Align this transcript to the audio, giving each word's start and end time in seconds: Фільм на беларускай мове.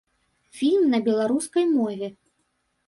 Фільм 0.59 0.89
на 0.93 0.99
беларускай 1.11 1.65
мове. 1.77 2.07